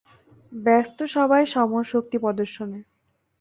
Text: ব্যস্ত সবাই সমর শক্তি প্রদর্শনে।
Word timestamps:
ব্যস্ত 0.51 0.99
সবাই 1.15 1.43
সমর 1.45 1.83
শক্তি 1.83 2.17
প্রদর্শনে। 2.17 2.79